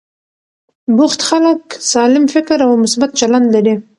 بوخت 0.95 1.21
خلک 1.29 1.61
سالم 1.91 2.25
فکر 2.35 2.57
او 2.67 2.71
مثبت 2.83 3.09
چلند 3.19 3.47
لري. 3.55 3.75